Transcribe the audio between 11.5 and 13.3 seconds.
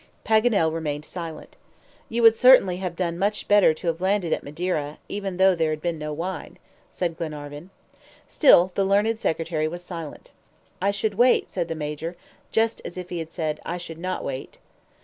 said the Major, just as if he